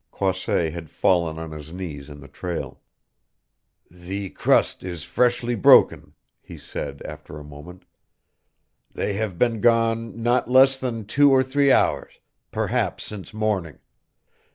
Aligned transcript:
Croisset 0.11 0.73
had 0.73 0.89
fallen 0.89 1.37
on 1.37 1.51
his 1.51 1.71
knees 1.71 2.09
in 2.09 2.21
the 2.21 2.27
trail. 2.27 2.81
"The 3.91 4.31
crust 4.31 4.83
is 4.83 5.03
freshly 5.03 5.53
broken," 5.53 6.13
he 6.41 6.57
said 6.57 7.03
after 7.05 7.37
a 7.37 7.43
moment. 7.43 7.85
"They 8.91 9.13
have 9.13 9.37
been 9.37 9.61
gone 9.61 10.23
not 10.23 10.49
less 10.49 10.79
than 10.79 11.05
two 11.05 11.29
or 11.31 11.43
three 11.43 11.71
hours, 11.71 12.19
perhaps 12.51 13.03
since 13.03 13.31
morning. 13.31 13.77